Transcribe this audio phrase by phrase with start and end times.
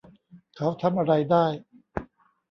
[0.55, 1.45] เขาทำอะไรได้